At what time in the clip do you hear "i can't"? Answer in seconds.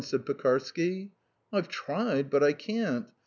2.43-3.05